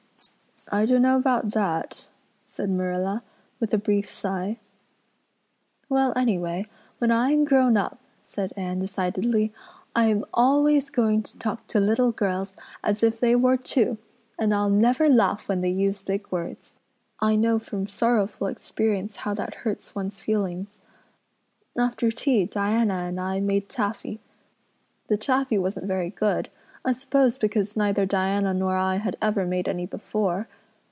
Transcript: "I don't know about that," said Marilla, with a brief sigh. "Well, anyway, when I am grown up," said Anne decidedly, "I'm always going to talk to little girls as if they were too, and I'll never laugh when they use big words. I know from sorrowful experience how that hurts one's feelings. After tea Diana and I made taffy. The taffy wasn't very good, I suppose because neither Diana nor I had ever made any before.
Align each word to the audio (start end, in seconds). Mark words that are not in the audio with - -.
"I 0.73 0.85
don't 0.85 1.01
know 1.01 1.17
about 1.17 1.49
that," 1.49 2.07
said 2.45 2.69
Marilla, 2.69 3.23
with 3.59 3.73
a 3.73 3.77
brief 3.79 4.09
sigh. 4.09 4.57
"Well, 5.89 6.13
anyway, 6.15 6.65
when 6.99 7.11
I 7.11 7.31
am 7.31 7.43
grown 7.43 7.75
up," 7.75 7.97
said 8.23 8.53
Anne 8.55 8.79
decidedly, 8.79 9.51
"I'm 9.95 10.23
always 10.33 10.89
going 10.89 11.23
to 11.23 11.37
talk 11.39 11.67
to 11.67 11.81
little 11.81 12.13
girls 12.13 12.55
as 12.85 13.03
if 13.03 13.19
they 13.19 13.35
were 13.35 13.57
too, 13.57 13.97
and 14.39 14.53
I'll 14.53 14.69
never 14.69 15.09
laugh 15.09 15.49
when 15.49 15.59
they 15.59 15.69
use 15.71 16.03
big 16.03 16.31
words. 16.31 16.75
I 17.19 17.35
know 17.35 17.59
from 17.59 17.85
sorrowful 17.87 18.47
experience 18.47 19.17
how 19.17 19.33
that 19.33 19.55
hurts 19.65 19.93
one's 19.93 20.21
feelings. 20.21 20.79
After 21.77 22.11
tea 22.11 22.45
Diana 22.45 23.07
and 23.09 23.19
I 23.19 23.41
made 23.41 23.67
taffy. 23.67 24.21
The 25.07 25.17
taffy 25.17 25.57
wasn't 25.57 25.87
very 25.87 26.11
good, 26.11 26.47
I 26.85 26.93
suppose 26.93 27.37
because 27.37 27.75
neither 27.77 28.05
Diana 28.05 28.53
nor 28.53 28.75
I 28.77 28.95
had 28.95 29.17
ever 29.21 29.45
made 29.45 29.67
any 29.67 29.85
before. 29.85 30.47